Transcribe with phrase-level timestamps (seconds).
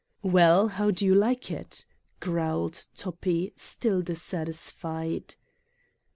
[0.23, 1.85] "Well, how do you like it?"
[2.21, 5.35] growled Toppi, still dissatisfied.